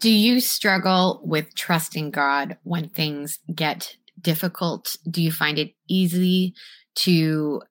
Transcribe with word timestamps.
Do 0.00 0.10
you 0.10 0.38
struggle 0.38 1.20
with 1.24 1.56
trusting 1.56 2.12
God 2.12 2.56
when 2.62 2.88
things 2.88 3.40
get 3.52 3.96
difficult? 4.20 4.94
Do 5.10 5.20
you 5.20 5.32
find 5.32 5.58
it 5.58 5.74
easy 5.88 6.54
to 6.96 7.62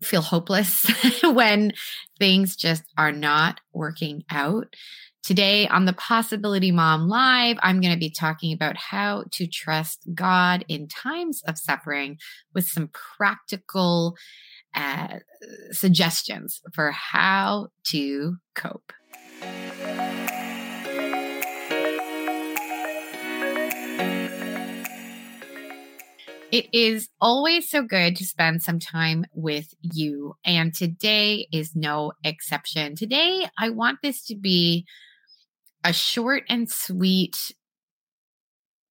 feel 0.00 0.22
hopeless 0.22 0.86
when 1.24 1.72
things 2.20 2.54
just 2.54 2.84
are 2.96 3.10
not 3.10 3.60
working 3.72 4.22
out? 4.30 4.76
Today 5.24 5.66
on 5.66 5.84
the 5.84 5.94
Possibility 5.94 6.70
Mom 6.70 7.08
Live, 7.08 7.56
I'm 7.60 7.80
going 7.80 7.94
to 7.94 7.98
be 7.98 8.10
talking 8.10 8.52
about 8.52 8.76
how 8.76 9.24
to 9.32 9.46
trust 9.48 10.06
God 10.14 10.64
in 10.68 10.86
times 10.86 11.42
of 11.48 11.58
suffering 11.58 12.18
with 12.54 12.68
some 12.68 12.88
practical 13.16 14.16
uh, 14.76 15.18
suggestions 15.72 16.60
for 16.72 16.92
how 16.92 17.68
to 17.86 18.36
cope. 18.54 18.92
It 26.54 26.72
is 26.72 27.08
always 27.20 27.68
so 27.68 27.82
good 27.82 28.14
to 28.14 28.24
spend 28.24 28.62
some 28.62 28.78
time 28.78 29.24
with 29.34 29.74
you, 29.80 30.36
and 30.44 30.72
today 30.72 31.48
is 31.52 31.74
no 31.74 32.12
exception. 32.22 32.94
Today, 32.94 33.48
I 33.58 33.70
want 33.70 33.98
this 34.04 34.24
to 34.26 34.36
be 34.36 34.86
a 35.82 35.92
short 35.92 36.44
and 36.48 36.70
sweet 36.70 37.36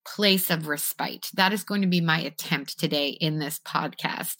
place 0.05 0.49
of 0.49 0.67
respite. 0.67 1.30
That 1.36 1.53
is 1.53 1.63
going 1.63 1.84
to 1.84 1.88
be 1.88 2.02
my 2.02 2.20
attempt 2.20 2.77
today 2.77 3.12
in 3.12 3.39
this 3.39 3.62
podcast. 3.66 4.39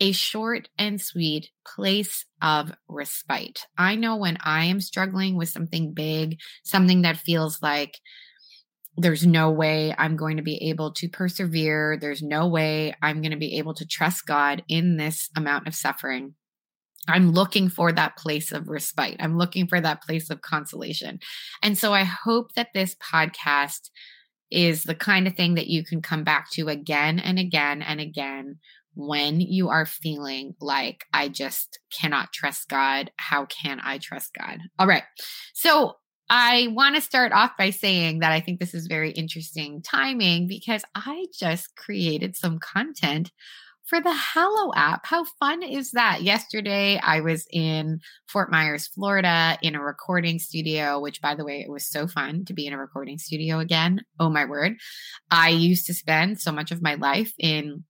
A 0.00 0.12
short 0.12 0.70
and 0.78 0.98
sweet 0.98 1.50
place 1.66 2.24
of 2.40 2.72
respite. 2.88 3.66
I 3.76 3.96
know 3.96 4.16
when 4.16 4.38
I 4.42 4.64
am 4.64 4.80
struggling 4.80 5.36
with 5.36 5.50
something 5.50 5.92
big, 5.92 6.38
something 6.64 7.02
that 7.02 7.18
feels 7.18 7.60
like 7.60 7.98
there's 8.96 9.26
no 9.26 9.50
way 9.50 9.94
I'm 9.96 10.16
going 10.16 10.36
to 10.36 10.42
be 10.42 10.68
able 10.68 10.92
to 10.94 11.08
persevere. 11.08 11.96
There's 11.98 12.22
no 12.22 12.48
way 12.48 12.94
I'm 13.02 13.22
going 13.22 13.32
to 13.32 13.38
be 13.38 13.58
able 13.58 13.74
to 13.74 13.86
trust 13.86 14.26
God 14.26 14.62
in 14.68 14.96
this 14.96 15.30
amount 15.36 15.66
of 15.66 15.74
suffering. 15.74 16.34
I'm 17.08 17.32
looking 17.32 17.68
for 17.68 17.90
that 17.92 18.16
place 18.16 18.52
of 18.52 18.68
respite. 18.68 19.16
I'm 19.18 19.36
looking 19.36 19.66
for 19.66 19.80
that 19.80 20.02
place 20.02 20.30
of 20.30 20.42
consolation. 20.42 21.18
And 21.62 21.76
so 21.76 21.92
I 21.92 22.04
hope 22.04 22.52
that 22.54 22.68
this 22.74 22.94
podcast 22.94 23.90
is 24.50 24.84
the 24.84 24.94
kind 24.94 25.26
of 25.26 25.34
thing 25.34 25.54
that 25.54 25.66
you 25.66 25.84
can 25.84 26.02
come 26.02 26.22
back 26.22 26.50
to 26.52 26.68
again 26.68 27.18
and 27.18 27.38
again 27.38 27.82
and 27.82 28.00
again 28.00 28.58
when 28.94 29.40
you 29.40 29.70
are 29.70 29.86
feeling 29.86 30.54
like 30.60 31.06
I 31.14 31.28
just 31.28 31.78
cannot 31.98 32.32
trust 32.32 32.68
God. 32.68 33.10
How 33.16 33.46
can 33.46 33.80
I 33.82 33.98
trust 33.98 34.32
God? 34.38 34.58
All 34.78 34.86
right. 34.86 35.04
So 35.54 35.96
I 36.34 36.68
want 36.68 36.94
to 36.94 37.02
start 37.02 37.32
off 37.32 37.58
by 37.58 37.68
saying 37.68 38.20
that 38.20 38.32
I 38.32 38.40
think 38.40 38.58
this 38.58 38.72
is 38.72 38.86
very 38.86 39.10
interesting 39.10 39.82
timing 39.82 40.48
because 40.48 40.82
I 40.94 41.26
just 41.38 41.76
created 41.76 42.36
some 42.36 42.58
content 42.58 43.30
for 43.84 44.00
the 44.00 44.14
Hallow 44.14 44.72
app. 44.74 45.04
How 45.04 45.26
fun 45.38 45.62
is 45.62 45.90
that? 45.90 46.22
Yesterday, 46.22 46.98
I 47.02 47.20
was 47.20 47.46
in 47.52 48.00
Fort 48.28 48.50
Myers, 48.50 48.86
Florida, 48.86 49.58
in 49.60 49.74
a 49.74 49.82
recording 49.82 50.38
studio, 50.38 50.98
which, 51.00 51.20
by 51.20 51.34
the 51.34 51.44
way, 51.44 51.60
it 51.60 51.70
was 51.70 51.86
so 51.86 52.06
fun 52.06 52.46
to 52.46 52.54
be 52.54 52.66
in 52.66 52.72
a 52.72 52.78
recording 52.78 53.18
studio 53.18 53.58
again. 53.58 54.00
Oh, 54.18 54.30
my 54.30 54.46
word. 54.46 54.76
I 55.30 55.50
used 55.50 55.84
to 55.88 55.92
spend 55.92 56.40
so 56.40 56.50
much 56.50 56.70
of 56.70 56.80
my 56.80 56.94
life 56.94 57.34
in 57.38 57.84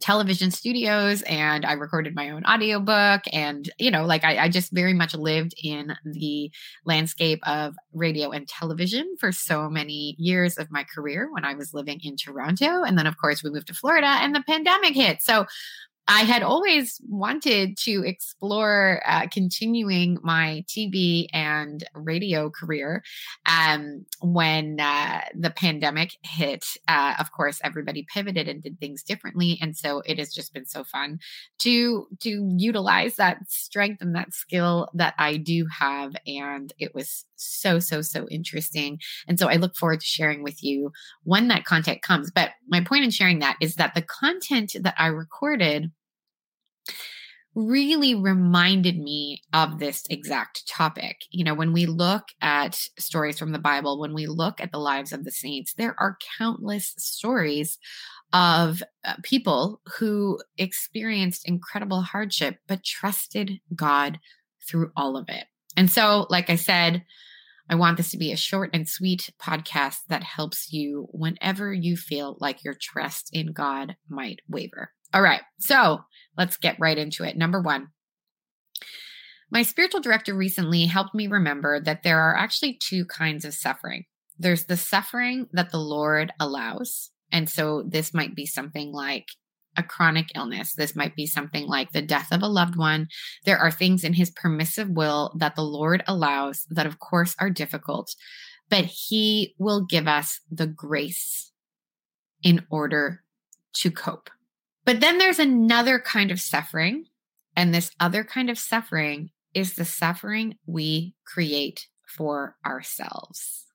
television 0.00 0.50
studios 0.50 1.22
and 1.22 1.64
I 1.64 1.72
recorded 1.72 2.14
my 2.14 2.30
own 2.30 2.44
audiobook. 2.44 3.22
And, 3.32 3.68
you 3.78 3.90
know, 3.90 4.04
like 4.04 4.24
I, 4.24 4.38
I, 4.38 4.48
just 4.48 4.72
very 4.72 4.94
much 4.94 5.14
lived 5.14 5.54
in 5.62 5.94
the 6.04 6.50
landscape 6.84 7.40
of 7.46 7.74
radio 7.92 8.30
and 8.30 8.46
television 8.46 9.16
for 9.18 9.32
so 9.32 9.68
many 9.68 10.14
years 10.18 10.56
of 10.56 10.70
my 10.70 10.84
career 10.84 11.28
when 11.32 11.44
I 11.44 11.54
was 11.54 11.74
living 11.74 12.00
in 12.02 12.16
Toronto. 12.16 12.82
And 12.82 12.96
then, 12.96 13.06
of 13.06 13.16
course, 13.18 13.42
we 13.42 13.50
moved 13.50 13.68
to 13.68 13.74
Florida 13.74 14.06
and 14.06 14.34
the 14.34 14.42
pandemic 14.42 14.94
hit. 14.94 15.22
So 15.22 15.46
I 16.10 16.22
had 16.22 16.42
always 16.42 16.98
wanted 17.06 17.76
to 17.80 18.02
explore 18.06 19.02
uh, 19.04 19.26
continuing 19.30 20.16
my 20.22 20.64
TV 20.66 21.26
and 21.34 21.84
radio 21.94 22.48
career. 22.48 23.02
Um, 23.44 24.06
when 24.22 24.80
uh, 24.80 25.20
the 25.38 25.50
pandemic 25.50 26.16
hit, 26.22 26.64
uh, 26.88 27.14
of 27.20 27.30
course, 27.32 27.60
everybody 27.62 28.06
pivoted 28.12 28.48
and 28.48 28.62
did 28.62 28.80
things 28.80 29.02
differently, 29.02 29.58
and 29.60 29.76
so 29.76 30.00
it 30.06 30.18
has 30.18 30.32
just 30.32 30.54
been 30.54 30.64
so 30.64 30.82
fun 30.82 31.18
to 31.58 32.08
to 32.20 32.54
utilize 32.56 33.16
that 33.16 33.38
strength 33.50 34.00
and 34.00 34.14
that 34.16 34.32
skill 34.32 34.88
that 34.94 35.12
I 35.18 35.36
do 35.36 35.66
have, 35.78 36.16
and 36.26 36.72
it 36.78 36.94
was 36.94 37.26
so 37.36 37.78
so 37.80 38.00
so 38.00 38.26
interesting. 38.28 38.98
And 39.28 39.38
so 39.38 39.48
I 39.48 39.56
look 39.56 39.76
forward 39.76 40.00
to 40.00 40.06
sharing 40.06 40.42
with 40.42 40.62
you 40.64 40.90
when 41.24 41.48
that 41.48 41.66
content 41.66 42.00
comes. 42.00 42.30
But 42.30 42.52
my 42.66 42.80
point 42.80 43.04
in 43.04 43.10
sharing 43.10 43.40
that 43.40 43.58
is 43.60 43.74
that 43.74 43.94
the 43.94 44.02
content 44.02 44.74
that 44.80 44.94
I 44.96 45.08
recorded 45.08 45.90
really 47.54 48.14
reminded 48.14 48.98
me 48.98 49.42
of 49.52 49.78
this 49.78 50.04
exact 50.10 50.68
topic. 50.68 51.16
You 51.30 51.44
know, 51.44 51.54
when 51.54 51.72
we 51.72 51.86
look 51.86 52.24
at 52.40 52.78
stories 52.98 53.38
from 53.38 53.52
the 53.52 53.58
Bible, 53.58 53.98
when 53.98 54.14
we 54.14 54.26
look 54.26 54.60
at 54.60 54.70
the 54.70 54.78
lives 54.78 55.12
of 55.12 55.24
the 55.24 55.32
saints, 55.32 55.74
there 55.74 55.96
are 55.98 56.18
countless 56.38 56.94
stories 56.98 57.78
of 58.32 58.82
uh, 59.04 59.14
people 59.22 59.80
who 59.98 60.38
experienced 60.56 61.48
incredible 61.48 62.02
hardship 62.02 62.58
but 62.68 62.84
trusted 62.84 63.60
God 63.74 64.20
through 64.68 64.92
all 64.96 65.16
of 65.16 65.28
it. 65.28 65.44
And 65.76 65.90
so, 65.90 66.26
like 66.28 66.50
I 66.50 66.56
said, 66.56 67.04
I 67.70 67.74
want 67.74 67.96
this 67.96 68.10
to 68.10 68.18
be 68.18 68.32
a 68.32 68.36
short 68.36 68.70
and 68.72 68.88
sweet 68.88 69.30
podcast 69.40 69.98
that 70.08 70.22
helps 70.22 70.72
you 70.72 71.08
whenever 71.10 71.72
you 71.72 71.96
feel 71.96 72.36
like 72.40 72.64
your 72.64 72.74
trust 72.80 73.30
in 73.32 73.52
God 73.52 73.96
might 74.08 74.40
waver. 74.48 74.92
All 75.14 75.22
right. 75.22 75.42
So 75.58 76.00
let's 76.36 76.56
get 76.56 76.78
right 76.78 76.98
into 76.98 77.24
it. 77.24 77.36
Number 77.36 77.60
one, 77.60 77.88
my 79.50 79.62
spiritual 79.62 80.00
director 80.00 80.34
recently 80.34 80.84
helped 80.86 81.14
me 81.14 81.26
remember 81.26 81.80
that 81.80 82.02
there 82.02 82.20
are 82.20 82.36
actually 82.36 82.78
two 82.82 83.06
kinds 83.06 83.44
of 83.44 83.54
suffering. 83.54 84.04
There's 84.38 84.66
the 84.66 84.76
suffering 84.76 85.48
that 85.52 85.70
the 85.70 85.78
Lord 85.78 86.32
allows. 86.38 87.10
And 87.32 87.48
so 87.48 87.82
this 87.86 88.12
might 88.12 88.34
be 88.34 88.46
something 88.46 88.92
like 88.92 89.26
a 89.76 89.82
chronic 89.82 90.28
illness. 90.34 90.74
This 90.74 90.94
might 90.94 91.16
be 91.16 91.26
something 91.26 91.66
like 91.66 91.92
the 91.92 92.02
death 92.02 92.28
of 92.32 92.42
a 92.42 92.48
loved 92.48 92.76
one. 92.76 93.08
There 93.44 93.58
are 93.58 93.70
things 93.70 94.04
in 94.04 94.14
his 94.14 94.30
permissive 94.30 94.90
will 94.90 95.32
that 95.38 95.56
the 95.56 95.62
Lord 95.62 96.02
allows 96.06 96.66
that, 96.70 96.86
of 96.86 96.98
course, 96.98 97.34
are 97.38 97.50
difficult, 97.50 98.14
but 98.68 98.84
he 98.84 99.54
will 99.58 99.84
give 99.84 100.08
us 100.08 100.40
the 100.50 100.66
grace 100.66 101.52
in 102.42 102.66
order 102.70 103.22
to 103.74 103.90
cope. 103.90 104.30
But 104.88 105.00
then 105.00 105.18
there's 105.18 105.38
another 105.38 105.98
kind 105.98 106.30
of 106.30 106.40
suffering. 106.40 107.04
And 107.54 107.74
this 107.74 107.90
other 108.00 108.24
kind 108.24 108.48
of 108.48 108.58
suffering 108.58 109.28
is 109.52 109.74
the 109.74 109.84
suffering 109.84 110.56
we 110.64 111.14
create 111.26 111.88
for 112.06 112.56
ourselves. 112.64 113.66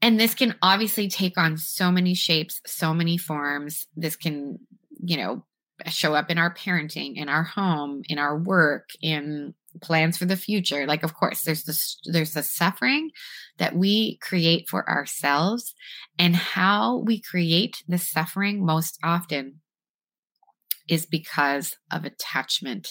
And 0.00 0.20
this 0.20 0.32
can 0.32 0.54
obviously 0.62 1.08
take 1.08 1.36
on 1.36 1.56
so 1.56 1.90
many 1.90 2.14
shapes, 2.14 2.60
so 2.68 2.94
many 2.94 3.18
forms. 3.18 3.88
This 3.96 4.14
can, 4.14 4.60
you 5.02 5.16
know, 5.16 5.44
show 5.88 6.14
up 6.14 6.30
in 6.30 6.38
our 6.38 6.54
parenting, 6.54 7.16
in 7.16 7.28
our 7.28 7.42
home, 7.42 8.02
in 8.08 8.20
our 8.20 8.38
work, 8.38 8.90
in 9.02 9.54
plans 9.82 10.16
for 10.16 10.24
the 10.24 10.36
future. 10.36 10.86
Like, 10.86 11.02
of 11.02 11.14
course, 11.14 11.42
there's 11.42 11.64
this, 11.64 11.98
there's 12.04 12.34
the 12.34 12.44
suffering 12.44 13.10
that 13.58 13.74
we 13.74 14.18
create 14.18 14.68
for 14.68 14.88
ourselves 14.88 15.74
and 16.16 16.36
how 16.36 16.98
we 16.98 17.20
create 17.20 17.82
the 17.88 17.98
suffering 17.98 18.64
most 18.64 19.00
often 19.02 19.60
is 20.88 21.06
because 21.06 21.76
of 21.90 22.04
attachment. 22.04 22.88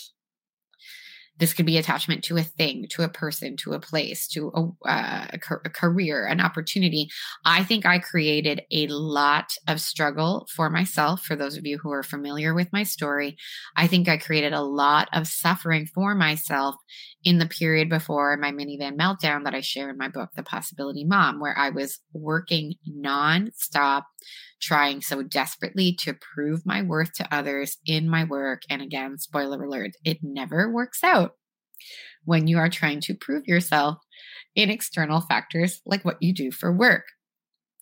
This 1.39 1.53
could 1.53 1.65
be 1.65 1.77
attachment 1.77 2.23
to 2.25 2.37
a 2.37 2.43
thing, 2.43 2.87
to 2.91 3.01
a 3.01 3.09
person, 3.09 3.57
to 3.57 3.73
a 3.73 3.79
place, 3.79 4.27
to 4.29 4.51
a, 4.55 4.89
uh, 4.89 5.27
a, 5.31 5.55
a, 5.65 5.69
career, 5.69 6.25
an 6.27 6.39
opportunity. 6.39 7.09
I 7.43 7.63
think 7.63 7.85
I 7.85 7.99
created 7.99 8.61
a 8.71 8.87
lot 8.87 9.53
of 9.67 9.81
struggle 9.81 10.47
for 10.55 10.69
myself. 10.69 11.23
For 11.23 11.35
those 11.35 11.57
of 11.57 11.65
you 11.65 11.79
who 11.79 11.91
are 11.91 12.03
familiar 12.03 12.53
with 12.53 12.71
my 12.71 12.83
story, 12.83 13.35
I 13.75 13.87
think 13.87 14.07
I 14.07 14.17
created 14.17 14.53
a 14.53 14.61
lot 14.61 15.09
of 15.11 15.27
suffering 15.27 15.87
for 15.87 16.13
myself 16.13 16.75
in 17.23 17.39
the 17.39 17.47
period 17.47 17.89
before 17.89 18.37
my 18.37 18.51
minivan 18.51 18.97
meltdown 18.97 19.43
that 19.45 19.55
I 19.55 19.61
share 19.61 19.89
in 19.89 19.97
my 19.97 20.09
book, 20.09 20.29
The 20.35 20.43
Possibility 20.43 21.03
Mom, 21.03 21.39
where 21.39 21.57
I 21.57 21.69
was 21.69 21.99
working 22.13 22.75
nonstop 22.87 24.03
trying 24.63 25.01
so 25.01 25.21
desperately 25.21 25.93
to 25.93 26.13
prove 26.13 26.65
my 26.65 26.81
worth 26.81 27.13
to 27.13 27.35
others 27.35 27.77
in 27.85 28.09
my 28.09 28.23
work. 28.23 28.61
And 28.69 28.81
again, 28.81 29.17
spoiler 29.17 29.61
alert, 29.63 29.91
it 30.05 30.19
never 30.23 30.71
works 30.71 31.03
out 31.03 31.32
when 32.25 32.47
you 32.47 32.57
are 32.57 32.69
trying 32.69 33.01
to 33.01 33.13
prove 33.13 33.47
yourself 33.47 33.97
in 34.55 34.69
external 34.69 35.21
factors 35.21 35.81
like 35.85 36.05
what 36.05 36.21
you 36.21 36.33
do 36.33 36.51
for 36.51 36.71
work. 36.71 37.05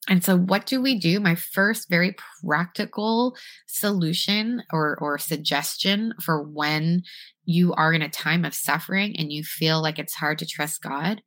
And 0.10 0.24
so, 0.24 0.36
what 0.36 0.66
do 0.66 0.82
we 0.82 0.98
do? 0.98 1.20
My 1.20 1.36
first 1.36 1.88
very 1.88 2.16
practical 2.44 3.36
solution 3.68 4.64
or, 4.72 4.98
or 5.00 5.20
suggestion 5.20 6.14
for 6.20 6.42
when 6.42 7.04
you 7.46 7.74
are 7.74 7.94
in 7.94 8.02
a 8.02 8.10
time 8.10 8.44
of 8.44 8.56
suffering 8.56 9.16
and 9.18 9.32
you 9.32 9.44
feel 9.44 9.82
like 9.82 10.00
it's 10.00 10.16
hard 10.16 10.40
to 10.40 10.46
trust 10.46 10.82
God 10.82 11.22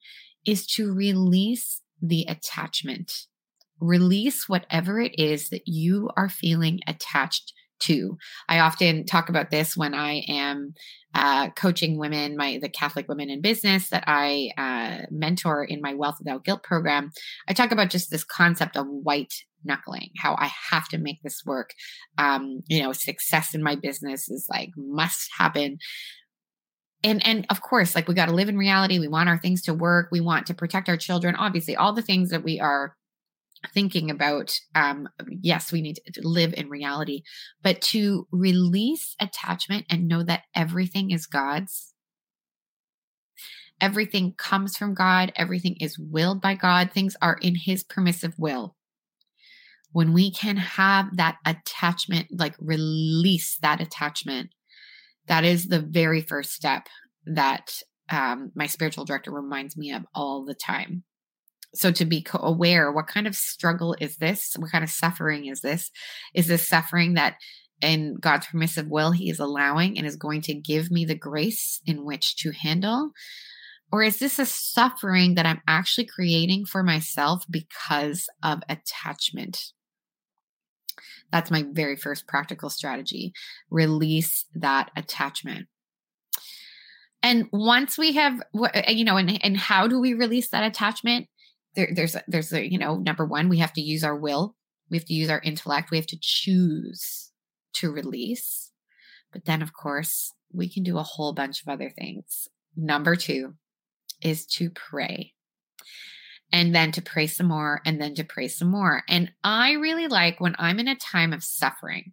is 0.44 0.67
to 0.69 0.93
release 0.93 1.82
the 2.03 2.26
attachment. 2.29 3.12
Release 3.81 4.49
whatever 4.49 5.00
it 5.00 5.19
is 5.19 5.50
that 5.50 5.67
you 5.67 6.11
are 6.17 6.29
feeling 6.29 6.81
attached 6.87 7.53
to. 7.84 8.19
I 8.48 8.60
often 8.60 9.06
talk 9.06 9.28
about 9.28 9.50
this 9.50 9.76
when 9.76 9.94
I 9.94 10.25
am 10.28 10.75
uh, 11.14 11.50
coaching 11.50 11.98
women, 11.98 12.36
my 12.36 12.58
the 12.60 12.69
Catholic 12.69 13.08
women 13.08 13.31
in 13.31 13.40
business 13.40 13.90
that 13.90 14.04
I 14.06 14.50
uh, 14.58 15.06
mentor 15.10 15.64
in 15.64 15.81
my 15.81 15.94
Wealth 15.94 16.16
Without 16.19 16.44
Guilt 16.44 16.62
program. 16.62 17.10
I 17.48 17.52
talk 17.52 17.70
about 17.70 17.90
just 17.90 18.10
this 18.10 18.25
concept 18.25 18.76
of 18.76 18.86
white 18.88 19.32
knuckling, 19.64 20.10
how 20.19 20.36
I 20.38 20.50
have 20.70 20.88
to 20.88 20.98
make 20.98 21.22
this 21.22 21.42
work. 21.46 21.70
Um, 22.19 22.62
you 22.66 22.82
know, 22.82 22.92
success 22.92 23.54
in 23.54 23.62
my 23.62 23.76
business 23.76 24.28
is 24.28 24.46
like 24.50 24.70
must 24.76 25.30
happen. 25.37 25.78
And 27.02 27.25
and 27.26 27.46
of 27.50 27.60
course, 27.60 27.94
like 27.94 28.08
we 28.08 28.14
got 28.14 28.26
to 28.26 28.34
live 28.34 28.48
in 28.48 28.56
reality. 28.58 28.98
We 28.98 29.08
want 29.08 29.28
our 29.28 29.38
things 29.38 29.62
to 29.62 29.75
work. 29.75 30.08
We 30.10 30.20
want 30.20 30.46
to 30.46 30.54
protect 30.54 30.88
our 30.88 30.96
children. 30.96 31.37
Obviously, 31.37 31.76
all 31.76 31.92
the 31.92 32.02
things 32.02 32.30
that 32.30 32.42
we 32.42 32.58
are 32.60 32.96
thinking 33.72 34.11
about 34.11 34.58
um, 34.75 35.08
yes 35.40 35.72
we 35.72 35.81
need 35.81 35.99
to 36.12 36.26
live 36.26 36.52
in 36.55 36.69
reality 36.69 37.22
but 37.62 37.81
to 37.81 38.26
release 38.31 39.14
attachment 39.20 39.87
and 39.88 40.08
know 40.08 40.22
that 40.22 40.43
everything 40.55 41.11
is 41.11 41.26
god's. 41.26 41.93
Everything 43.81 44.34
comes 44.37 44.76
from 44.76 44.94
god. 44.94 45.32
Everything 45.37 45.76
is 45.81 45.99
willed 45.99 46.40
by 46.40 46.55
god. 46.55 46.90
Things 46.90 47.16
are 47.20 47.38
in 47.43 47.56
his 47.56 47.82
permissive 47.82 48.34
will. 48.38 48.76
When 49.93 50.12
we 50.12 50.31
can 50.31 50.56
have 50.56 51.16
that 51.16 51.38
attachment 51.44 52.28
like 52.31 52.55
release 52.58 53.58
that 53.62 53.81
attachment 53.81 54.50
that 55.26 55.44
is 55.44 55.66
the 55.66 55.81
very 55.81 56.20
first 56.20 56.52
step 56.52 56.87
that 57.25 57.81
um, 58.11 58.52
my 58.55 58.66
spiritual 58.66 59.06
director 59.06 59.31
reminds 59.31 59.76
me 59.76 59.93
of 59.93 60.05
all 60.14 60.44
the 60.44 60.55
time 60.55 61.05
so 61.75 61.91
to 61.93 62.05
be 62.05 62.25
aware 62.35 62.91
what 62.91 63.06
kind 63.06 63.26
of 63.26 63.35
struggle 63.35 63.97
is 64.00 64.17
this? 64.17 64.55
What 64.59 64.71
kind 64.71 64.85
of 64.85 64.91
suffering 64.91 65.47
is 65.47 65.61
this? 65.61 65.91
Is 66.35 66.47
this 66.47 66.67
suffering 66.67 67.15
that 67.15 67.37
in 67.82 68.15
god's 68.15 68.47
permissive 68.47 68.87
will 68.88 69.11
he 69.11 69.29
is 69.29 69.41
allowing 69.41 69.99
and 69.99 70.06
is 70.06 70.17
going 70.17 70.41
to 70.41 70.55
give 70.55 70.91
me 70.91 71.05
the 71.05 71.15
grace 71.15 71.81
in 71.87 72.05
which 72.05 72.37
to 72.37 72.53
handle? 72.53 73.11
Or 73.93 74.03
is 74.03 74.19
this 74.19 74.38
a 74.38 74.47
suffering 74.47 75.35
that 75.35 75.47
i'm 75.47 75.61
actually 75.69 76.06
creating 76.06 76.67
for 76.67 76.82
myself 76.82 77.44
because 77.50 78.29
of 78.43 78.62
attachment? 78.69 79.73
That's 81.32 81.50
my 81.50 81.65
very 81.73 81.97
first 81.97 82.29
practical 82.29 82.71
strategy. 82.71 83.32
Release 83.71 84.47
that 84.55 84.91
attachment. 84.97 85.67
And 87.25 87.47
once 87.53 87.99
we 87.99 88.12
have 88.12 88.41
you 88.88 89.05
know 89.05 89.17
and, 89.17 89.43
and 89.44 89.56
how 89.56 89.88
do 89.88 89.99
we 89.99 90.15
release 90.15 90.50
that 90.50 90.65
attachment 90.65 91.26
there, 91.75 91.88
there's 91.93 92.17
there's 92.29 92.53
a 92.53 92.71
you 92.71 92.79
know 92.79 92.97
number 92.97 93.25
one 93.25 93.49
we 93.49 93.59
have 93.59 93.73
to 93.75 93.81
use 93.81 94.05
our 94.05 94.17
will. 94.17 94.56
We 94.91 94.97
have 94.99 95.06
to 95.06 95.15
use 95.15 95.31
our 95.31 95.41
intellect. 95.41 95.91
We 95.91 95.97
have 95.97 96.06
to 96.09 96.19
choose 96.21 97.31
to 97.75 97.91
release. 97.91 98.71
But 99.32 99.44
then 99.44 99.62
of 99.62 99.73
course 99.73 100.32
we 100.53 100.73
can 100.73 100.82
do 100.82 100.99
a 100.99 101.03
whole 101.03 101.32
bunch 101.32 101.62
of 101.62 101.69
other 101.69 101.91
things. 101.91 102.49
Number 102.76 103.17
two 103.17 103.55
is 104.23 104.47
to 104.47 104.71
pray. 104.71 105.32
And 106.53 106.73
then 106.73 106.93
to 106.93 107.03
pray 107.03 107.26
some 107.26 107.49
more 107.49 107.81
and 107.85 108.00
then 108.00 108.15
to 108.15 108.25
pray 108.25 108.49
some 108.49 108.71
more. 108.71 109.03
And 109.09 109.32
i 109.43 109.73
really 109.73 110.06
like 110.06 110.41
when 110.41 110.55
i'm 110.59 110.79
in 110.79 110.88
a 110.88 110.94
time 110.94 111.32
of 111.32 111.43
suffering 111.43 112.12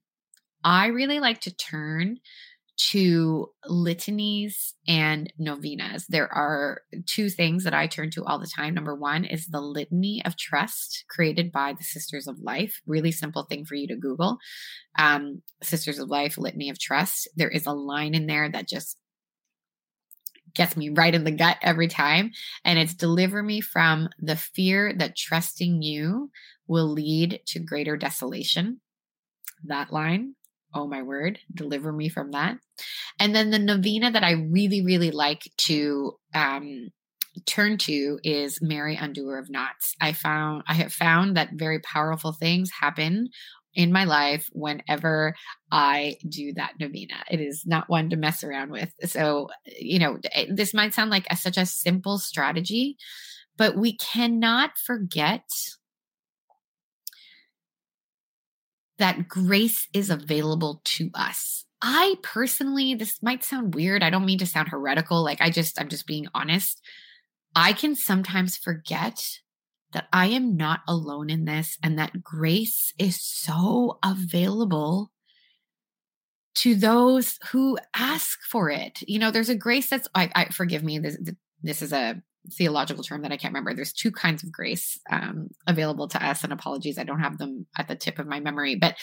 i 0.63 0.87
really 0.87 1.19
like 1.19 1.41
to 1.41 1.55
turn 1.55 2.17
to 2.89 3.47
litanies 3.67 4.73
and 4.87 5.31
novenas. 5.37 6.07
There 6.07 6.33
are 6.33 6.81
two 7.05 7.29
things 7.29 7.63
that 7.63 7.73
I 7.73 7.85
turn 7.85 8.09
to 8.11 8.23
all 8.23 8.39
the 8.39 8.51
time. 8.53 8.73
Number 8.73 8.95
one 8.95 9.23
is 9.23 9.47
the 9.47 9.61
Litany 9.61 10.23
of 10.25 10.35
Trust 10.35 11.05
created 11.09 11.51
by 11.51 11.73
the 11.73 11.83
Sisters 11.83 12.27
of 12.27 12.39
Life. 12.39 12.81
Really 12.87 13.11
simple 13.11 13.43
thing 13.43 13.65
for 13.65 13.75
you 13.75 13.87
to 13.87 13.95
Google. 13.95 14.37
Um, 14.97 15.43
Sisters 15.61 15.99
of 15.99 16.09
Life, 16.09 16.37
Litany 16.37 16.69
of 16.69 16.79
Trust. 16.79 17.29
There 17.35 17.49
is 17.49 17.67
a 17.67 17.73
line 17.73 18.15
in 18.15 18.25
there 18.25 18.49
that 18.49 18.67
just 18.67 18.97
gets 20.55 20.75
me 20.75 20.89
right 20.89 21.13
in 21.13 21.23
the 21.23 21.31
gut 21.31 21.57
every 21.61 21.87
time. 21.87 22.31
And 22.65 22.79
it's 22.79 22.95
deliver 22.95 23.43
me 23.43 23.61
from 23.61 24.09
the 24.19 24.35
fear 24.35 24.93
that 24.97 25.15
trusting 25.15 25.81
you 25.81 26.31
will 26.67 26.89
lead 26.91 27.41
to 27.47 27.59
greater 27.59 27.95
desolation. 27.95 28.81
That 29.65 29.93
line 29.93 30.35
oh 30.73 30.87
my 30.87 31.01
word, 31.01 31.39
deliver 31.53 31.91
me 31.91 32.09
from 32.09 32.31
that. 32.31 32.57
And 33.19 33.35
then 33.35 33.49
the 33.51 33.59
novena 33.59 34.11
that 34.11 34.23
I 34.23 34.31
really, 34.31 34.83
really 34.83 35.11
like 35.11 35.51
to 35.59 36.13
um, 36.33 36.89
turn 37.45 37.77
to 37.79 38.19
is 38.23 38.61
Mary 38.61 38.95
Undoer 38.95 39.39
of 39.39 39.49
Knots. 39.49 39.95
I 40.01 40.13
found 40.13 40.63
I 40.67 40.73
have 40.75 40.93
found 40.93 41.37
that 41.37 41.53
very 41.53 41.79
powerful 41.79 42.31
things 42.33 42.71
happen 42.71 43.29
in 43.73 43.91
my 43.91 44.03
life 44.03 44.49
whenever 44.51 45.33
I 45.71 46.17
do 46.27 46.53
that 46.53 46.73
novena. 46.79 47.23
It 47.29 47.39
is 47.39 47.63
not 47.65 47.89
one 47.89 48.09
to 48.09 48.17
mess 48.17 48.43
around 48.43 48.71
with. 48.71 48.91
So, 49.05 49.49
you 49.65 49.99
know, 49.99 50.17
eh, 50.33 50.47
this 50.53 50.73
might 50.73 50.93
sound 50.93 51.09
like 51.09 51.25
a, 51.29 51.37
such 51.37 51.57
a 51.57 51.65
simple 51.65 52.17
strategy, 52.17 52.97
but 53.57 53.77
we 53.77 53.95
cannot 53.95 54.77
forget 54.77 55.43
that 58.97 59.27
grace 59.27 59.87
is 59.93 60.09
available 60.09 60.81
to 60.83 61.09
us. 61.13 61.65
I 61.81 62.15
personally, 62.21 62.93
this 62.93 63.21
might 63.23 63.43
sound 63.43 63.73
weird. 63.73 64.03
I 64.03 64.09
don't 64.09 64.25
mean 64.25 64.37
to 64.39 64.45
sound 64.45 64.69
heretical. 64.69 65.23
Like 65.23 65.41
I 65.41 65.49
just, 65.49 65.79
I'm 65.79 65.89
just 65.89 66.05
being 66.05 66.27
honest. 66.33 66.81
I 67.55 67.73
can 67.73 67.95
sometimes 67.95 68.55
forget 68.55 69.19
that 69.93 70.07
I 70.13 70.27
am 70.27 70.55
not 70.55 70.81
alone 70.87 71.29
in 71.29 71.45
this 71.45 71.77
and 71.83 71.97
that 71.97 72.23
grace 72.23 72.93
is 72.97 73.21
so 73.21 73.99
available 74.03 75.11
to 76.53 76.75
those 76.75 77.39
who 77.51 77.77
ask 77.95 78.39
for 78.49 78.69
it. 78.69 79.01
You 79.07 79.19
know, 79.19 79.31
there's 79.31 79.49
a 79.49 79.55
grace 79.55 79.89
that's, 79.89 80.07
I, 80.13 80.29
I 80.35 80.45
forgive 80.45 80.83
me, 80.83 80.99
this, 80.99 81.17
this 81.61 81.81
is 81.81 81.93
a 81.93 82.21
theological 82.49 83.03
term 83.03 83.21
that 83.21 83.31
I 83.31 83.37
can't 83.37 83.53
remember. 83.53 83.73
There's 83.73 83.93
two 83.93 84.11
kinds 84.11 84.43
of 84.43 84.51
grace 84.51 84.99
um, 85.09 85.49
available 85.67 86.07
to 86.09 86.25
us, 86.25 86.43
and 86.43 86.53
apologies, 86.53 86.97
I 86.97 87.03
don't 87.03 87.19
have 87.19 87.37
them 87.37 87.67
at 87.77 87.87
the 87.87 87.95
tip 87.95 88.19
of 88.19 88.27
my 88.27 88.39
memory. 88.39 88.75
But 88.75 88.95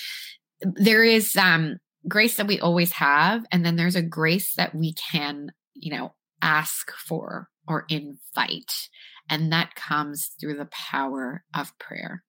there 0.61 1.05
is 1.05 1.37
um, 1.37 1.79
grace 2.09 2.37
that 2.37 2.47
we 2.47 2.61
always 2.61 2.93
have, 2.93 3.45
and 3.53 3.65
then 3.65 3.77
there's 3.77 3.97
a 3.97 4.03
grace 4.03 4.55
that 4.57 4.75
we 4.75 4.95
can, 4.95 5.53
you 5.75 5.97
know, 5.97 6.15
ask 6.43 6.91
for 6.93 7.49
or 7.67 7.85
invite, 7.89 8.89
and 9.31 9.53
that 9.53 9.75
comes 9.75 10.31
through 10.41 10.57
the 10.57 10.71
power 10.73 11.45
of 11.55 11.79
prayer. 11.79 12.25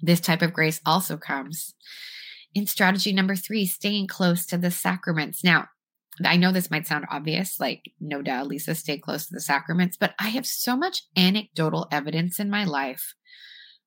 This 0.00 0.20
type 0.20 0.42
of 0.42 0.52
grace 0.52 0.80
also 0.86 1.16
comes 1.16 1.74
in 2.54 2.66
strategy 2.66 3.12
number 3.12 3.34
three, 3.34 3.66
staying 3.66 4.06
close 4.06 4.46
to 4.46 4.58
the 4.58 4.70
sacraments. 4.70 5.42
Now, 5.42 5.68
I 6.24 6.36
know 6.36 6.52
this 6.52 6.70
might 6.70 6.86
sound 6.86 7.06
obvious, 7.10 7.58
like, 7.58 7.90
no 8.00 8.22
doubt, 8.22 8.46
Lisa, 8.46 8.74
stay 8.74 8.98
close 8.98 9.26
to 9.26 9.34
the 9.34 9.40
sacraments, 9.40 9.96
but 9.96 10.14
I 10.18 10.28
have 10.28 10.46
so 10.46 10.76
much 10.76 11.02
anecdotal 11.16 11.88
evidence 11.90 12.38
in 12.38 12.50
my 12.50 12.64
life 12.64 13.14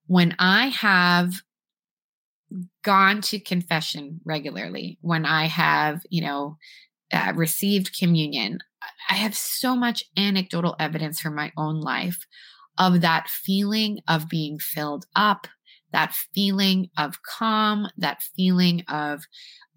when 0.07 0.36
I 0.39 0.67
have 0.67 1.34
gone 2.84 3.22
to 3.22 3.39
confession 3.39 4.22
regularly, 4.25 4.98
when 5.01 5.25
I 5.25 5.46
have, 5.46 6.01
you 6.10 6.22
know, 6.22 6.57
uh, 7.13 7.34
received 7.36 7.98
communion. 7.98 8.60
I 9.10 9.15
have 9.15 9.36
so 9.36 9.75
much 9.75 10.03
anecdotal 10.17 10.75
evidence 10.79 11.19
from 11.19 11.36
my 11.36 11.51
own 11.57 11.79
life 11.81 12.25
of 12.77 13.01
that 13.01 13.27
feeling 13.29 14.00
of 14.07 14.29
being 14.29 14.60
filled 14.60 15.05
up, 15.15 15.48
that 15.91 16.13
feeling 16.34 16.89
of 16.98 17.22
calm, 17.24 17.88
that 17.98 18.22
feeling 18.36 18.84
of 18.88 19.24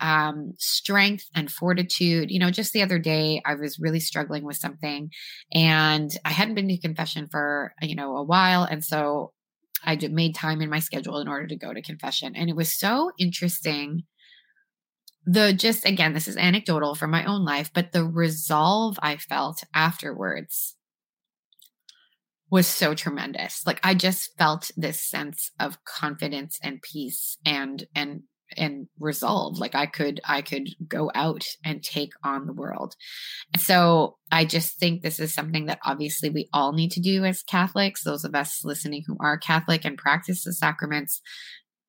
um, 0.01 0.55
strength 0.59 1.25
and 1.35 1.51
fortitude. 1.51 2.31
You 2.31 2.39
know, 2.39 2.51
just 2.51 2.73
the 2.73 2.83
other 2.83 2.99
day, 2.99 3.43
I 3.45 3.55
was 3.55 3.79
really 3.79 4.01
struggling 4.01 4.45
with 4.45 4.57
something 4.57 5.11
and 5.53 6.11
I 6.25 6.31
hadn't 6.31 6.55
been 6.55 6.69
to 6.69 6.79
confession 6.79 7.29
for, 7.31 7.75
you 7.83 7.95
know, 7.95 8.17
a 8.17 8.23
while. 8.23 8.65
And 8.65 8.85
so 8.85 9.33
I 9.85 9.97
made 10.11 10.35
time 10.35 10.61
in 10.61 10.71
my 10.71 10.81
schedule 10.81 11.19
in 11.19 11.29
order 11.29 11.47
to 11.47 11.57
go 11.57 11.73
to 11.73 11.83
confession. 11.83 12.35
And 12.37 12.51
it 12.51 12.57
was 12.57 12.79
so 12.79 13.13
interesting. 13.19 14.03
The 15.27 15.53
just, 15.53 15.87
again, 15.87 16.13
this 16.13 16.29
is 16.29 16.37
anecdotal 16.37 16.95
from 16.95 17.11
my 17.11 17.25
own 17.25 17.45
life, 17.45 17.71
but 17.73 17.93
the 17.93 18.05
resolve 18.05 18.99
I 19.03 19.17
felt 19.17 19.63
afterwards 19.75 20.77
was 22.51 22.67
so 22.67 22.95
tremendous. 22.95 23.65
Like 23.65 23.81
I 23.85 23.95
just 23.95 24.37
felt 24.37 24.71
this 24.77 25.01
sense 25.01 25.53
of 25.59 25.85
confidence 25.85 26.59
and 26.63 26.83
peace 26.83 27.39
and 27.47 27.87
and 27.95 28.23
and 28.57 28.87
resolve 28.99 29.59
like 29.59 29.75
i 29.75 29.87
could 29.87 30.21
i 30.25 30.43
could 30.43 30.69
go 30.87 31.11
out 31.15 31.45
and 31.65 31.83
take 31.83 32.13
on 32.25 32.47
the 32.47 32.53
world. 32.53 32.95
So 33.59 34.17
i 34.31 34.45
just 34.45 34.79
think 34.79 35.03
this 35.03 35.19
is 35.19 35.33
something 35.35 35.67
that 35.67 35.81
obviously 35.85 36.31
we 36.31 36.49
all 36.53 36.73
need 36.73 36.91
to 36.93 37.01
do 37.01 37.25
as 37.25 37.43
catholics 37.43 38.05
those 38.05 38.25
of 38.25 38.35
us 38.35 38.65
listening 38.65 39.03
who 39.07 39.17
are 39.21 39.39
catholic 39.39 39.85
and 39.85 39.99
practice 39.99 40.45
the 40.45 40.53
sacraments 40.53 41.21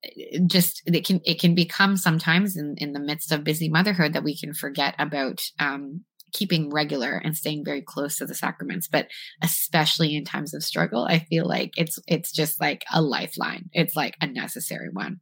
eh, 0.04 0.40
just 0.48 0.82
it 0.86 1.06
can 1.06 1.20
it 1.26 1.40
can 1.40 1.56
become 1.56 1.98
sometimes 1.98 2.58
in 2.58 2.76
in 2.78 2.94
the 2.94 3.00
midst 3.00 3.32
of 3.32 3.44
busy 3.44 3.70
motherhood 3.70 4.14
that 4.14 4.24
we 4.24 4.38
can 4.38 4.54
forget 4.54 4.96
about 5.00 5.42
um 5.60 6.04
keeping 6.34 6.70
regular 6.70 7.18
and 7.18 7.36
staying 7.36 7.66
very 7.66 7.82
close 7.82 8.18
to 8.18 8.26
the 8.26 8.34
sacraments. 8.34 8.88
But 8.88 9.08
especially 9.42 10.16
in 10.16 10.24
times 10.24 10.54
of 10.54 10.64
struggle 10.64 11.04
i 11.04 11.20
feel 11.20 11.46
like 11.46 11.74
it's 11.78 12.00
it's 12.08 12.32
just 12.32 12.62
like 12.62 12.84
a 12.94 13.02
lifeline. 13.02 13.70
It's 13.74 13.96
like 13.96 14.16
a 14.22 14.28
necessary 14.28 14.90
one 14.92 15.20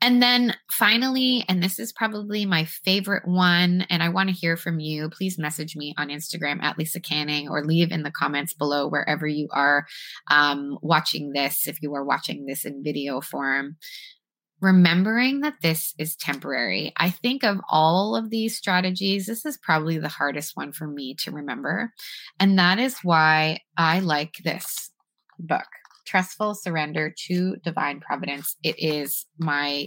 and 0.00 0.22
then 0.22 0.54
finally, 0.70 1.44
and 1.48 1.62
this 1.62 1.78
is 1.78 1.92
probably 1.92 2.44
my 2.44 2.64
favorite 2.64 3.26
one, 3.26 3.86
and 3.90 4.02
I 4.02 4.08
want 4.08 4.28
to 4.28 4.34
hear 4.34 4.56
from 4.56 4.80
you. 4.80 5.08
Please 5.10 5.38
message 5.38 5.76
me 5.76 5.94
on 5.96 6.08
Instagram 6.08 6.62
at 6.62 6.78
Lisa 6.78 7.00
Canning 7.00 7.48
or 7.48 7.64
leave 7.64 7.92
in 7.92 8.02
the 8.02 8.10
comments 8.10 8.54
below 8.54 8.88
wherever 8.88 9.26
you 9.26 9.48
are 9.52 9.86
um, 10.30 10.78
watching 10.82 11.32
this, 11.32 11.66
if 11.68 11.82
you 11.82 11.94
are 11.94 12.04
watching 12.04 12.46
this 12.46 12.64
in 12.64 12.82
video 12.82 13.20
form. 13.20 13.76
Remembering 14.60 15.40
that 15.40 15.56
this 15.60 15.94
is 15.98 16.16
temporary. 16.16 16.92
I 16.96 17.10
think 17.10 17.44
of 17.44 17.58
all 17.68 18.16
of 18.16 18.30
these 18.30 18.56
strategies, 18.56 19.26
this 19.26 19.44
is 19.44 19.58
probably 19.58 19.98
the 19.98 20.08
hardest 20.08 20.56
one 20.56 20.72
for 20.72 20.86
me 20.86 21.14
to 21.16 21.32
remember. 21.32 21.92
And 22.40 22.58
that 22.58 22.78
is 22.78 22.98
why 23.02 23.60
I 23.76 24.00
like 24.00 24.36
this 24.42 24.90
book 25.38 25.66
trustful 26.04 26.54
surrender 26.54 27.14
to 27.26 27.56
divine 27.64 28.00
providence. 28.00 28.56
It 28.62 28.76
is 28.78 29.26
my 29.38 29.86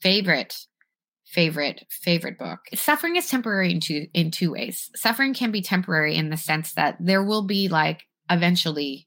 favorite 0.00 0.56
favorite 1.30 1.84
favorite 1.90 2.38
book. 2.38 2.58
Suffering 2.74 3.16
is 3.16 3.28
temporary 3.28 3.70
in 3.70 3.80
two 3.80 4.06
in 4.12 4.30
two 4.30 4.52
ways. 4.52 4.90
Suffering 4.96 5.32
can 5.32 5.52
be 5.52 5.62
temporary 5.62 6.16
in 6.16 6.30
the 6.30 6.36
sense 6.36 6.72
that 6.72 6.96
there 6.98 7.22
will 7.22 7.46
be 7.46 7.68
like 7.68 8.02
eventually 8.28 9.06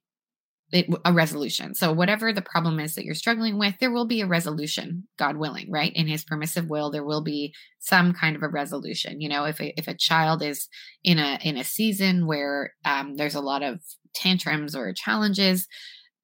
a 1.05 1.13
resolution. 1.13 1.75
So 1.75 1.93
whatever 1.93 2.33
the 2.33 2.41
problem 2.41 2.79
is 2.79 2.95
that 2.95 3.05
you're 3.05 3.13
struggling 3.13 3.59
with 3.59 3.75
there 3.79 3.91
will 3.91 4.07
be 4.07 4.21
a 4.21 4.27
resolution 4.27 5.07
god 5.19 5.37
willing 5.37 5.69
right? 5.69 5.91
In 5.93 6.07
his 6.07 6.23
permissive 6.23 6.67
will 6.67 6.89
there 6.89 7.03
will 7.03 7.21
be 7.21 7.53
some 7.79 8.13
kind 8.13 8.35
of 8.35 8.41
a 8.41 8.47
resolution. 8.47 9.19
You 9.19 9.29
know 9.29 9.43
if 9.45 9.59
a, 9.59 9.77
if 9.77 9.87
a 9.87 9.93
child 9.93 10.41
is 10.41 10.69
in 11.03 11.19
a 11.19 11.37
in 11.43 11.57
a 11.57 11.63
season 11.63 12.25
where 12.25 12.73
um, 12.85 13.15
there's 13.15 13.35
a 13.35 13.41
lot 13.41 13.63
of 13.63 13.81
tantrums 14.15 14.75
or 14.75 14.93
challenges 14.93 15.67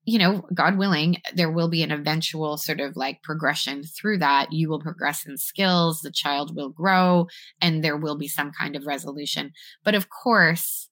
you 0.05 0.17
know, 0.17 0.43
God 0.53 0.77
willing, 0.77 1.17
there 1.33 1.51
will 1.51 1.67
be 1.67 1.83
an 1.83 1.91
eventual 1.91 2.57
sort 2.57 2.79
of 2.79 2.95
like 2.95 3.21
progression 3.21 3.83
through 3.83 4.19
that. 4.19 4.51
You 4.51 4.69
will 4.69 4.79
progress 4.79 5.25
in 5.25 5.37
skills, 5.37 6.01
the 6.01 6.11
child 6.11 6.55
will 6.55 6.69
grow, 6.69 7.27
and 7.61 7.83
there 7.83 7.97
will 7.97 8.17
be 8.17 8.27
some 8.27 8.51
kind 8.51 8.75
of 8.75 8.87
resolution. 8.87 9.51
But 9.83 9.95
of 9.95 10.09
course, 10.09 10.89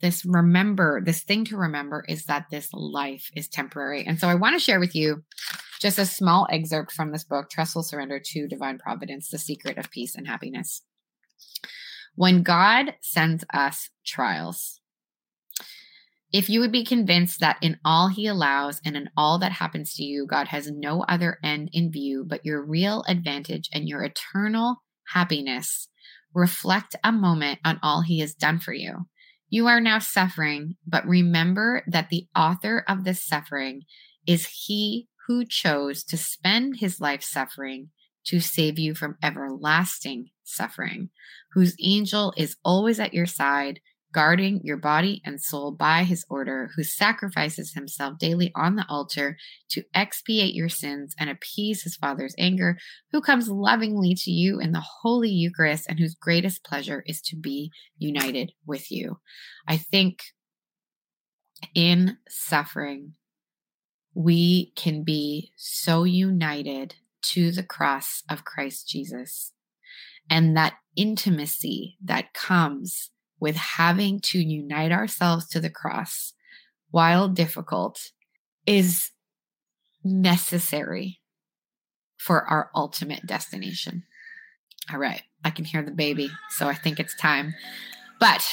this 0.00 0.24
remember, 0.24 1.00
this 1.02 1.22
thing 1.22 1.44
to 1.46 1.56
remember 1.56 2.04
is 2.08 2.24
that 2.26 2.46
this 2.50 2.68
life 2.72 3.30
is 3.34 3.48
temporary. 3.48 4.04
And 4.04 4.18
so 4.18 4.28
I 4.28 4.34
want 4.34 4.54
to 4.54 4.64
share 4.64 4.80
with 4.80 4.94
you 4.94 5.24
just 5.80 5.98
a 5.98 6.06
small 6.06 6.46
excerpt 6.50 6.92
from 6.92 7.12
this 7.12 7.24
book, 7.24 7.50
Trustful 7.50 7.82
Surrender 7.82 8.20
to 8.22 8.48
Divine 8.48 8.78
Providence 8.78 9.28
The 9.28 9.38
Secret 9.38 9.78
of 9.78 9.90
Peace 9.90 10.14
and 10.14 10.26
Happiness. 10.26 10.82
When 12.16 12.42
God 12.42 12.94
sends 13.00 13.44
us 13.52 13.90
trials, 14.06 14.80
if 16.34 16.48
you 16.48 16.58
would 16.58 16.72
be 16.72 16.84
convinced 16.84 17.38
that 17.38 17.58
in 17.62 17.78
all 17.84 18.08
he 18.08 18.26
allows 18.26 18.80
and 18.84 18.96
in 18.96 19.08
all 19.16 19.38
that 19.38 19.52
happens 19.52 19.94
to 19.94 20.02
you, 20.02 20.26
God 20.26 20.48
has 20.48 20.68
no 20.68 21.04
other 21.08 21.38
end 21.44 21.70
in 21.72 21.92
view 21.92 22.24
but 22.26 22.44
your 22.44 22.60
real 22.60 23.04
advantage 23.06 23.70
and 23.72 23.88
your 23.88 24.02
eternal 24.02 24.82
happiness, 25.12 25.88
reflect 26.34 26.96
a 27.04 27.12
moment 27.12 27.60
on 27.64 27.78
all 27.84 28.02
he 28.02 28.18
has 28.18 28.34
done 28.34 28.58
for 28.58 28.72
you. 28.72 29.06
You 29.48 29.68
are 29.68 29.80
now 29.80 30.00
suffering, 30.00 30.74
but 30.84 31.06
remember 31.06 31.84
that 31.86 32.08
the 32.08 32.26
author 32.34 32.84
of 32.88 33.04
this 33.04 33.24
suffering 33.24 33.82
is 34.26 34.64
he 34.66 35.06
who 35.28 35.44
chose 35.44 36.02
to 36.02 36.16
spend 36.16 36.78
his 36.80 37.00
life 37.00 37.22
suffering 37.22 37.90
to 38.26 38.40
save 38.40 38.76
you 38.76 38.96
from 38.96 39.18
everlasting 39.22 40.30
suffering, 40.42 41.10
whose 41.52 41.76
angel 41.80 42.34
is 42.36 42.56
always 42.64 42.98
at 42.98 43.14
your 43.14 43.26
side 43.26 43.78
guarding 44.14 44.60
your 44.62 44.76
body 44.76 45.20
and 45.24 45.42
soul 45.42 45.72
by 45.72 46.04
his 46.04 46.24
order, 46.30 46.70
who 46.76 46.84
sacrifices 46.84 47.74
himself 47.74 48.16
daily 48.18 48.52
on 48.54 48.76
the 48.76 48.86
altar 48.88 49.36
to 49.68 49.82
expiate 49.92 50.54
your 50.54 50.68
sins 50.68 51.14
and 51.18 51.28
appease 51.28 51.82
his 51.82 51.96
Father's 51.96 52.34
anger, 52.38 52.78
who 53.12 53.20
comes 53.20 53.48
lovingly 53.48 54.14
to 54.14 54.30
you 54.30 54.60
in 54.60 54.72
the 54.72 54.84
Holy 55.02 55.30
Eucharist, 55.30 55.86
and 55.88 55.98
whose 55.98 56.14
greatest 56.14 56.64
pleasure 56.64 57.02
is 57.06 57.20
to 57.22 57.36
be 57.36 57.70
united 57.98 58.52
with 58.64 58.90
you. 58.90 59.18
I 59.66 59.76
think 59.76 60.22
in 61.74 62.18
suffering, 62.28 63.14
we 64.14 64.72
can 64.76 65.02
be 65.02 65.50
so 65.56 66.04
united 66.04 66.94
to 67.22 67.50
the 67.50 67.64
cross 67.64 68.22
of 68.30 68.44
Christ 68.44 68.88
Jesus. 68.88 69.52
And 70.30 70.56
that 70.56 70.74
intimacy 70.96 71.98
that 72.04 72.32
comes 72.32 73.10
with 73.40 73.56
having 73.56 74.20
to 74.20 74.38
unite 74.38 74.92
ourselves 74.92 75.48
to 75.48 75.60
the 75.60 75.70
cross 75.70 76.32
while 76.90 77.28
difficult 77.28 78.10
is 78.66 79.10
necessary 80.04 81.20
for 82.16 82.44
our 82.44 82.70
ultimate 82.74 83.26
destination. 83.26 84.04
All 84.92 84.98
right, 84.98 85.22
I 85.44 85.50
can 85.50 85.64
hear 85.64 85.82
the 85.82 85.90
baby, 85.90 86.30
so 86.50 86.68
I 86.68 86.74
think 86.74 87.00
it's 87.00 87.16
time. 87.16 87.54
But, 88.20 88.46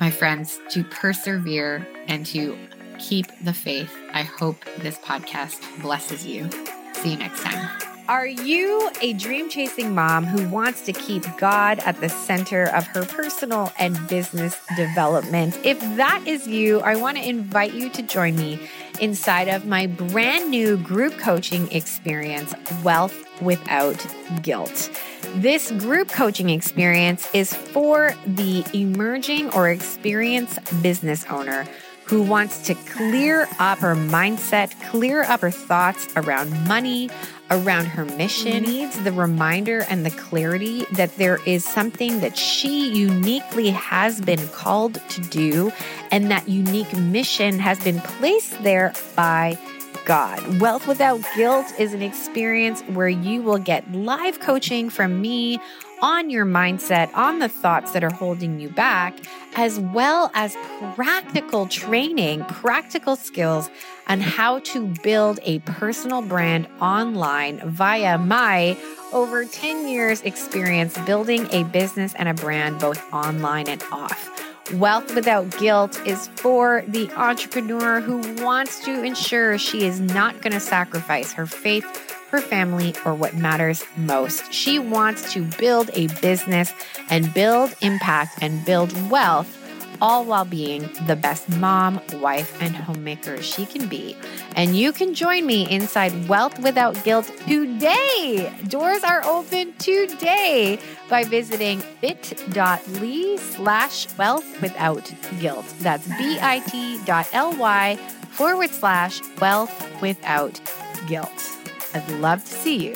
my 0.00 0.10
friends, 0.10 0.58
to 0.70 0.84
persevere 0.84 1.86
and 2.06 2.24
to 2.26 2.56
keep 2.98 3.26
the 3.44 3.52
faith, 3.52 3.94
I 4.12 4.22
hope 4.22 4.64
this 4.78 4.98
podcast 4.98 5.60
blesses 5.80 6.26
you. 6.26 6.48
See 6.94 7.12
you 7.12 7.18
next 7.18 7.42
time. 7.42 7.87
Are 8.08 8.26
you 8.26 8.90
a 9.02 9.12
dream 9.12 9.50
chasing 9.50 9.94
mom 9.94 10.24
who 10.24 10.48
wants 10.48 10.80
to 10.86 10.94
keep 10.94 11.24
God 11.36 11.78
at 11.80 12.00
the 12.00 12.08
center 12.08 12.74
of 12.74 12.86
her 12.86 13.04
personal 13.04 13.70
and 13.78 13.98
business 14.08 14.56
development? 14.78 15.58
If 15.62 15.78
that 15.98 16.22
is 16.26 16.48
you, 16.48 16.80
I 16.80 16.96
want 16.96 17.18
to 17.18 17.28
invite 17.28 17.74
you 17.74 17.90
to 17.90 18.00
join 18.00 18.34
me 18.36 18.66
inside 18.98 19.48
of 19.48 19.66
my 19.66 19.88
brand 19.88 20.50
new 20.50 20.78
group 20.78 21.18
coaching 21.18 21.70
experience, 21.70 22.54
Wealth 22.82 23.14
Without 23.42 24.06
Guilt. 24.40 24.90
This 25.34 25.70
group 25.72 26.08
coaching 26.08 26.48
experience 26.48 27.28
is 27.34 27.52
for 27.52 28.14
the 28.26 28.64
emerging 28.72 29.50
or 29.50 29.68
experienced 29.68 30.60
business 30.82 31.26
owner 31.26 31.68
who 32.08 32.22
wants 32.22 32.58
to 32.66 32.74
clear 32.74 33.46
up 33.58 33.78
her 33.78 33.94
mindset, 33.94 34.72
clear 34.88 35.22
up 35.24 35.40
her 35.42 35.50
thoughts 35.50 36.08
around 36.16 36.50
money, 36.66 37.10
around 37.50 37.84
her 37.84 38.06
mission, 38.06 38.64
mm-hmm. 38.64 38.72
needs 38.72 39.04
the 39.04 39.12
reminder 39.12 39.84
and 39.90 40.06
the 40.06 40.10
clarity 40.10 40.86
that 40.92 41.14
there 41.16 41.38
is 41.44 41.64
something 41.64 42.20
that 42.20 42.36
she 42.36 42.88
uniquely 42.94 43.68
has 43.70 44.22
been 44.22 44.48
called 44.48 44.94
to 45.10 45.20
do, 45.20 45.70
and 46.10 46.30
that 46.30 46.48
unique 46.48 46.96
mission 46.96 47.58
has 47.58 47.78
been 47.84 48.00
placed 48.00 48.62
there 48.62 48.94
by 49.14 49.58
God. 50.06 50.60
Wealth 50.60 50.86
Without 50.88 51.20
Guilt 51.36 51.66
is 51.78 51.92
an 51.92 52.00
experience 52.00 52.80
where 52.82 53.08
you 53.08 53.42
will 53.42 53.58
get 53.58 53.90
live 53.92 54.40
coaching 54.40 54.88
from 54.88 55.20
me 55.20 55.60
on 56.00 56.30
your 56.30 56.46
mindset, 56.46 57.12
on 57.14 57.38
the 57.38 57.48
thoughts 57.48 57.92
that 57.92 58.04
are 58.04 58.12
holding 58.12 58.60
you 58.60 58.68
back, 58.68 59.18
as 59.56 59.78
well 59.78 60.30
as 60.34 60.56
practical 60.94 61.66
training, 61.66 62.44
practical 62.44 63.16
skills 63.16 63.68
on 64.06 64.20
how 64.20 64.60
to 64.60 64.86
build 65.02 65.40
a 65.42 65.58
personal 65.60 66.22
brand 66.22 66.66
online 66.80 67.60
via 67.68 68.18
my 68.18 68.76
over 69.12 69.44
10 69.44 69.88
years 69.88 70.20
experience 70.22 70.96
building 70.98 71.46
a 71.52 71.64
business 71.64 72.14
and 72.14 72.28
a 72.28 72.34
brand 72.34 72.78
both 72.78 73.02
online 73.12 73.68
and 73.68 73.82
off. 73.90 74.34
Wealth 74.74 75.14
Without 75.14 75.50
Guilt 75.58 75.98
is 76.06 76.28
for 76.36 76.84
the 76.86 77.10
entrepreneur 77.12 78.00
who 78.00 78.20
wants 78.44 78.84
to 78.84 79.02
ensure 79.02 79.56
she 79.56 79.84
is 79.84 79.98
not 79.98 80.42
going 80.42 80.52
to 80.52 80.60
sacrifice 80.60 81.32
her 81.32 81.46
faith 81.46 82.17
her 82.30 82.40
family, 82.40 82.94
or 83.04 83.14
what 83.14 83.34
matters 83.34 83.84
most. 83.96 84.52
She 84.52 84.78
wants 84.78 85.32
to 85.32 85.44
build 85.58 85.90
a 85.94 86.08
business 86.20 86.72
and 87.10 87.32
build 87.32 87.74
impact 87.80 88.38
and 88.42 88.64
build 88.64 88.92
wealth 89.10 89.54
all 90.00 90.24
while 90.24 90.44
being 90.44 90.88
the 91.06 91.16
best 91.16 91.48
mom, 91.48 92.00
wife, 92.14 92.60
and 92.62 92.74
homemaker 92.74 93.42
she 93.42 93.66
can 93.66 93.88
be. 93.88 94.16
And 94.54 94.76
you 94.76 94.92
can 94.92 95.14
join 95.14 95.46
me 95.46 95.68
inside 95.68 96.28
Wealth 96.28 96.58
Without 96.60 97.02
Guilt 97.04 97.32
today. 97.46 98.52
Doors 98.68 99.02
are 99.02 99.24
open 99.24 99.72
today 99.78 100.78
by 101.08 101.24
visiting 101.24 101.82
bit.ly 102.00 103.36
slash 103.38 104.06
wealth 104.16 104.62
without 104.62 105.12
guilt. 105.40 105.66
That's 105.80 106.06
bit.ly 106.06 107.96
forward 108.30 108.70
slash 108.70 109.20
wealth 109.40 110.00
without 110.00 110.60
guilt. 111.08 111.57
I'd 111.98 112.08
love 112.20 112.44
to 112.44 112.50
see 112.50 112.76
you 112.76 112.94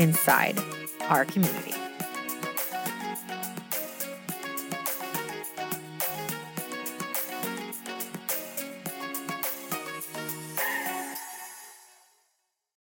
inside 0.00 0.58
our 1.02 1.24
community. 1.24 1.77